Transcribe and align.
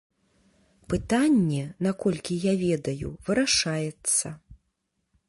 Пытанне, 0.93 1.63
наколькі 1.87 2.37
я 2.45 2.53
ведаю, 2.65 3.07
вырашаецца. 3.29 4.27